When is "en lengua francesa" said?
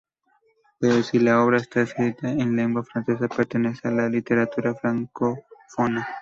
2.27-3.27